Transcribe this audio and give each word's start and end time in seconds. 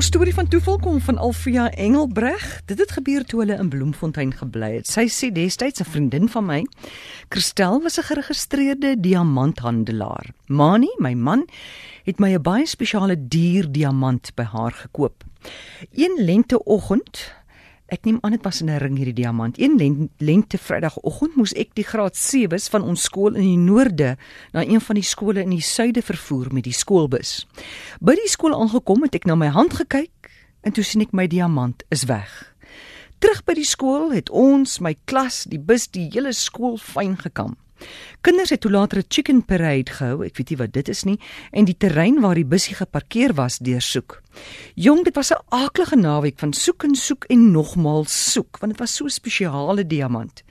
Ons 0.00 0.08
storie 0.08 0.32
van 0.32 0.46
toeval 0.48 0.78
kom 0.80 1.00
van 1.04 1.18
Alfia 1.20 1.66
Engelbreg. 1.76 2.44
Dit 2.64 2.78
het 2.80 2.92
gebeur 2.96 3.24
toe 3.28 3.42
hulle 3.42 3.58
in 3.60 3.68
Bloemfontein 3.68 4.30
gebly 4.32 4.70
het. 4.78 4.86
Sy 4.88 5.02
sê 5.12 5.28
destyds 5.28 5.82
'n 5.82 5.84
vriendin 5.84 6.28
van 6.28 6.46
my, 6.46 6.60
Christel, 7.28 7.82
was 7.82 7.98
'n 7.98 8.08
geregistreerde 8.08 9.00
diamanthandelaar. 9.00 10.32
Mani, 10.46 10.88
my 10.98 11.12
man, 11.12 11.44
het 12.04 12.18
my 12.18 12.32
'n 12.32 12.42
baie 12.42 12.66
spesiale 12.66 13.28
dier 13.28 13.72
diamant 13.72 14.32
by 14.34 14.42
haar 14.42 14.72
gekoop. 14.72 15.24
Een 15.92 16.16
lenteoggend 16.24 17.34
Ek 17.90 18.04
neem 18.06 18.20
aan 18.22 18.36
dit 18.36 18.44
was 18.46 18.60
in 18.62 18.70
'n 18.70 18.78
ring 18.78 18.96
hierdie 18.96 19.22
diamant. 19.22 19.58
Een 19.58 20.10
lente 20.18 20.58
Vrydagoggend 20.58 21.34
moes 21.36 21.52
ek 21.54 21.74
die 21.74 21.84
graad 21.84 22.14
7s 22.16 22.68
van 22.70 22.82
ons 22.82 23.02
skool 23.02 23.34
in 23.34 23.42
die 23.42 23.58
noorde 23.58 24.16
na 24.52 24.62
een 24.62 24.80
van 24.80 24.94
die 24.94 25.04
skole 25.04 25.42
in 25.42 25.50
die 25.50 25.60
suide 25.60 26.02
vervoer 26.02 26.52
met 26.52 26.64
die 26.64 26.72
skoolbus. 26.72 27.46
By 28.00 28.14
die 28.14 28.28
skool 28.28 28.54
aangekom 28.54 29.02
het 29.02 29.14
ek 29.14 29.24
na 29.24 29.34
my 29.34 29.48
hand 29.48 29.74
gekyk 29.74 30.30
en 30.60 30.72
toe 30.72 30.84
sien 30.84 31.02
ek 31.02 31.12
my 31.12 31.26
diamant 31.26 31.82
is 31.88 32.04
weg. 32.04 32.54
Terug 33.18 33.44
by 33.44 33.54
die 33.54 33.66
skool 33.66 34.12
het 34.12 34.30
ons, 34.30 34.78
my 34.78 34.94
klas, 35.04 35.44
die 35.44 35.60
bus, 35.60 35.88
die 35.88 36.08
hele 36.12 36.32
skool 36.32 36.78
fyn 36.78 37.16
gekam. 37.16 37.56
Kinders 38.20 38.50
het 38.50 38.60
toe 38.60 38.70
later 38.70 38.98
'n 38.98 39.08
chicken 39.08 39.44
parade 39.44 39.90
gehou, 39.90 40.24
ek 40.24 40.36
weet 40.36 40.50
nie 40.50 40.58
wat 40.58 40.72
dit 40.72 40.88
is 40.88 41.04
nie, 41.04 41.18
en 41.50 41.64
die 41.64 41.76
terrein 41.76 42.20
waar 42.20 42.34
die 42.34 42.44
busjie 42.44 42.76
geparkeer 42.76 43.34
was 43.34 43.58
deursoek. 43.58 44.22
Jong, 44.74 45.04
dit 45.04 45.14
was 45.14 45.30
'n 45.30 45.44
aaklige 45.48 45.96
naweek 45.96 46.38
van 46.38 46.52
soek 46.52 46.82
en 46.84 46.94
soek 46.94 47.24
en 47.24 47.50
nogmaals 47.50 48.32
soek, 48.32 48.58
want 48.58 48.72
dit 48.72 48.80
was 48.80 48.94
so 48.94 49.04
'n 49.04 49.10
spesiale 49.10 49.86
diamant. 49.86 50.42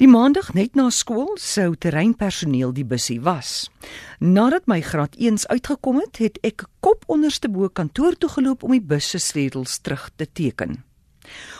Die 0.00 0.08
maandag 0.08 0.54
net 0.56 0.78
na 0.78 0.86
skool 0.88 1.34
sou 1.36 1.74
terreinpersoneel 1.76 2.72
die 2.72 2.86
busjie 2.88 3.18
was. 3.20 3.68
Nadat 4.18 4.64
my 4.64 4.80
graad 4.80 5.18
1s 5.20 5.44
uitgekom 5.46 6.00
het, 6.00 6.16
het 6.16 6.38
ek 6.40 6.64
kop 6.80 7.04
onderste 7.06 7.50
bo 7.52 7.68
kantoor 7.68 8.16
toe 8.16 8.30
geloop 8.32 8.62
om 8.62 8.72
die 8.72 8.80
bus 8.80 9.10
se 9.12 9.18
sleutels 9.18 9.78
terug 9.84 10.08
te 10.16 10.24
teken. 10.32 10.89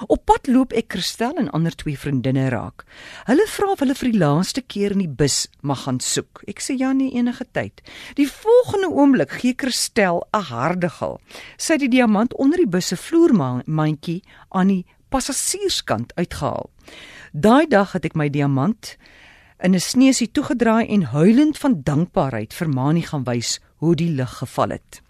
Op 0.07 0.25
pad 0.25 0.47
loop 0.47 0.73
ek 0.73 0.93
Christel 0.95 1.37
en 1.41 1.51
ander 1.57 1.75
twee 1.77 1.99
vriendinne 1.99 2.49
raak. 2.53 2.85
Hulle 3.29 3.47
vra 3.49 3.73
of 3.75 3.83
hulle 3.85 3.95
vir 3.95 4.11
die 4.11 4.21
laaste 4.21 4.63
keer 4.63 4.95
in 4.97 5.05
die 5.05 5.15
bus 5.23 5.47
mag 5.61 5.85
gaan 5.85 6.01
soek. 6.01 6.43
Ek 6.51 6.63
sê 6.65 6.77
ja 6.79 6.93
nee 6.93 7.13
enige 7.17 7.47
tyd. 7.53 7.83
Die 8.17 8.29
volgende 8.29 8.91
oomblik 8.91 9.37
gee 9.43 9.55
Christel 9.57 10.25
'n 10.33 10.43
harde 10.51 10.89
gil. 10.89 11.21
Sy 11.57 11.73
het 11.73 11.81
die 11.81 11.95
diamant 11.97 12.35
onder 12.35 12.59
die 12.59 12.69
bus 12.69 12.89
se 12.89 12.97
vloermandjie 12.97 14.23
aan 14.49 14.69
die 14.69 14.85
passasierskant 15.11 16.13
uitgehaal. 16.17 16.71
Daai 17.33 17.67
dag 17.67 17.93
het 17.93 18.05
ek 18.05 18.15
my 18.15 18.29
diamant 18.29 18.97
in 19.63 19.75
'n 19.75 19.81
sneusie 19.81 20.31
toegedraai 20.31 20.87
en 20.87 21.03
huilend 21.03 21.59
van 21.59 21.81
dankbaarheid 21.83 22.55
vir 22.55 22.69
Mani 22.69 23.03
gaan 23.03 23.25
wys 23.25 23.61
hoe 23.77 23.95
die 23.95 24.11
lig 24.11 24.33
geval 24.39 24.69
het. 24.69 25.03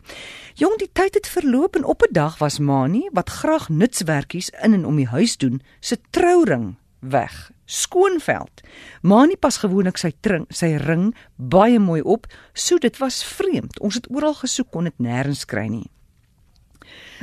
Jong, 0.55 0.79
die 0.79 0.91
tyd 0.93 1.15
het 1.15 1.29
verloop 1.29 1.77
en 1.77 1.85
op 1.85 2.03
'n 2.03 2.13
dag 2.13 2.39
was 2.39 2.59
Mani 2.59 3.09
wat 3.13 3.31
graag 3.31 3.69
nutswerkies 3.69 4.51
in 4.51 4.73
en 4.75 4.87
om 4.87 4.97
die 4.97 5.07
huis 5.07 5.37
doen, 5.37 5.63
se 5.81 5.97
trouring 6.11 6.77
weg. 6.99 7.51
Skoonveld. 7.65 8.61
Mani 9.03 9.37
pas 9.37 9.57
gewoonlik 9.57 9.97
sy 9.97 10.13
tring, 10.21 10.45
sy 10.49 10.75
ring 10.77 11.15
baie 11.37 11.79
mooi 11.79 12.01
op, 12.03 12.27
so 12.53 12.79
dit 12.79 12.99
was 12.99 13.25
vreemd. 13.25 13.81
Ons 13.81 13.95
het 13.95 14.11
oral 14.11 14.35
gesoek 14.35 14.71
kon 14.71 14.85
dit 14.85 14.99
nêrens 14.99 15.45
kry 15.45 15.67
nie. 15.67 15.91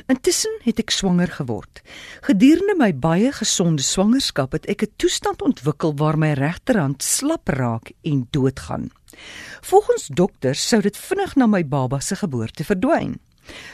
Intussen 0.06 0.60
het 0.62 0.80
ek 0.80 0.94
swanger 0.94 1.32
geword. 1.40 1.82
Gedurende 2.22 2.76
my 2.78 2.92
baie 2.94 3.32
gesonde 3.34 3.82
swangerskap 3.82 4.54
het 4.54 4.66
ek 4.70 4.84
'n 4.84 4.94
toestand 4.96 5.42
ontwikkel 5.42 5.96
waar 5.96 6.18
my 6.18 6.32
regterhand 6.34 7.04
slap 7.04 7.48
raak 7.48 7.92
en 8.04 8.28
doodgaan. 8.30 8.92
Volgens 9.62 10.08
dokters 10.08 10.68
sou 10.68 10.82
dit 10.82 10.98
vinnig 10.98 11.36
na 11.36 11.48
my 11.48 11.68
baba 11.68 12.00
se 12.00 12.16
geboorte 12.16 12.64
verdwyn. 12.64 13.20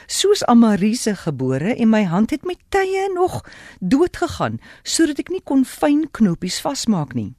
Soos 0.08 0.46
Amarise 0.46 1.16
gebore 1.16 1.76
en 1.76 1.90
my 1.90 2.04
hand 2.04 2.30
het 2.30 2.44
met 2.46 2.60
tye 2.70 3.10
nog 3.14 3.42
dood 3.80 4.18
gegaan 4.18 4.60
sodat 4.84 5.20
ek 5.20 5.30
nie 5.30 5.42
kon 5.44 5.66
fyn 5.66 6.08
knopies 6.12 6.62
vasmaak 6.62 7.14
nie. 7.14 7.34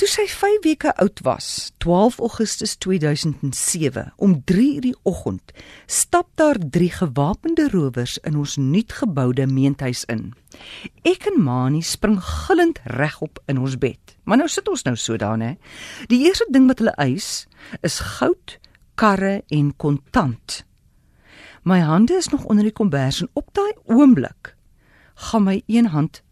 Toe 0.00 0.08
sy 0.08 0.24
5 0.30 0.62
weke 0.64 0.92
oud 1.02 1.20
was, 1.26 1.72
12 1.82 2.18
Augustus 2.24 2.76
2007, 2.76 4.12
om 4.16 4.42
3:00 4.44 4.80
die 4.80 4.94
oggend, 5.02 5.52
stap 5.86 6.28
daar 6.34 6.56
drie 6.58 6.90
gewapende 6.90 7.68
rowers 7.68 8.18
in 8.18 8.36
ons 8.36 8.56
nuutgeboude 8.56 9.46
meentuis 9.46 10.04
in. 10.04 10.32
Ek 11.02 11.26
en 11.26 11.42
Mani 11.42 11.82
spring 11.82 12.20
gillend 12.22 12.80
regop 12.84 13.42
in 13.46 13.58
ons 13.58 13.78
bed. 13.78 14.16
Maar 14.24 14.36
nou 14.36 14.48
sit 14.48 14.68
ons 14.68 14.82
nou 14.82 14.96
so 14.96 15.16
daar, 15.16 15.38
hè. 15.38 15.56
Die 16.06 16.24
eerste 16.24 16.46
ding 16.50 16.66
wat 16.66 16.78
hulle 16.78 16.94
eis 16.96 17.46
is 17.82 17.98
goud, 17.98 18.58
karre 18.94 19.42
en 19.48 19.76
kontant. 19.76 20.64
My 21.62 21.80
hande 21.80 22.14
is 22.16 22.28
nog 22.28 22.44
onder 22.44 22.64
die 22.64 22.72
kombers 22.72 23.20
en 23.20 23.28
op 23.32 23.48
daai 23.52 23.72
oomblik 23.84 24.54
gaan 25.14 25.44
my 25.44 25.62
een 25.66 25.86
hand 25.86 26.22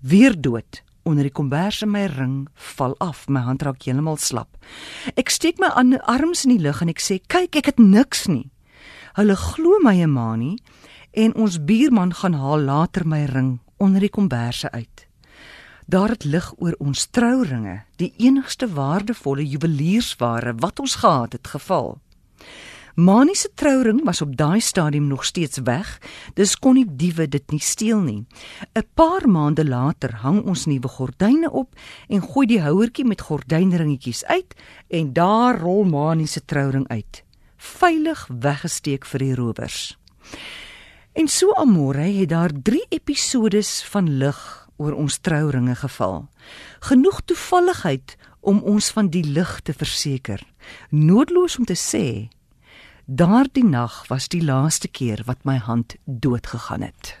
weer 0.00 0.34
dood 0.40 0.82
onder 1.04 1.26
die 1.26 1.32
kombers 1.32 1.82
en 1.84 1.92
my 1.92 2.06
ring 2.10 2.48
val 2.76 2.94
af. 2.98 3.28
My 3.28 3.40
hand 3.44 3.62
raak 3.62 3.84
heeltemal 3.84 4.16
slap. 4.16 4.56
Ek 5.16 5.30
steek 5.30 5.60
my 5.60 5.70
arms 6.04 6.44
in 6.44 6.56
die 6.56 6.64
lug 6.64 6.82
en 6.82 6.88
ek 6.88 7.00
sê: 7.00 7.20
"Kyk, 7.26 7.56
ek 7.56 7.66
het 7.66 7.78
niks 7.78 8.26
nie." 8.26 8.50
Hulle 9.14 9.36
glo 9.36 9.78
my 9.82 9.94
emaanie 10.00 10.58
en 11.12 11.34
ons 11.34 11.64
buurman 11.64 12.14
gaan 12.14 12.34
haal 12.34 12.60
later 12.60 13.06
my 13.06 13.24
ring 13.24 13.60
onder 13.76 14.00
die 14.00 14.10
komberse 14.10 14.70
uit. 14.70 15.06
Daar 15.86 16.08
het 16.08 16.24
lig 16.24 16.52
oor 16.56 16.74
ons 16.78 17.06
trouringe, 17.06 17.82
die 17.96 18.12
enigste 18.18 18.68
waardevolle 18.72 19.44
juweliersware 19.46 20.54
wat 20.58 20.80
ons 20.80 20.94
gehad 20.94 21.32
het, 21.32 21.46
geval. 21.46 21.98
Mani 22.94 23.34
se 23.34 23.50
trouring 23.54 24.04
was 24.04 24.20
op 24.20 24.36
daai 24.36 24.60
stadium 24.60 25.06
nog 25.06 25.24
steeds 25.24 25.58
weg, 25.58 25.98
dis 26.34 26.54
kon 26.58 26.76
die 26.78 26.86
diewe 26.86 27.26
dit 27.28 27.50
nie 27.50 27.60
steel 27.60 27.98
nie. 28.00 28.26
'n 28.72 28.86
Paar 28.94 29.28
maande 29.28 29.64
later 29.64 30.14
hang 30.22 30.44
ons 30.44 30.66
nuwe 30.66 30.88
gordyne 30.88 31.50
op 31.50 31.74
en 32.08 32.22
gooi 32.22 32.46
die 32.46 32.60
houertjie 32.60 33.04
met 33.04 33.20
gordynringetjies 33.20 34.24
uit 34.24 34.54
en 34.88 35.12
daar 35.12 35.58
rol 35.58 35.84
Mani 35.84 36.26
se 36.26 36.44
trouring 36.44 36.88
uit. 36.88 37.24
Veilig 37.56 38.28
weggesteek 38.30 39.04
vir 39.04 39.18
die 39.18 39.34
rowers. 39.34 39.98
En 41.12 41.28
so 41.28 41.52
amore 41.52 41.98
het 41.98 42.28
daar 42.28 42.52
3 42.62 42.86
episodes 42.88 43.82
van 43.82 44.16
lig 44.18 44.68
oor 44.76 44.92
ons 44.92 45.18
trouringe 45.18 45.74
geval. 45.74 46.28
Genoeg 46.80 47.20
toevalligheid 47.24 48.16
om 48.40 48.62
ons 48.62 48.90
van 48.90 49.08
die 49.08 49.24
lig 49.24 49.60
te 49.60 49.72
verseker. 49.72 50.40
Noodloos 50.90 51.58
om 51.58 51.64
te 51.64 51.74
sê 51.74 52.28
Daardie 53.06 53.64
nag 53.64 54.06
was 54.08 54.30
die 54.32 54.40
laaste 54.40 54.88
keer 54.88 55.20
wat 55.28 55.44
my 55.44 55.58
hand 55.60 55.96
dood 56.04 56.46
gegaan 56.46 56.80
het. 56.80 57.18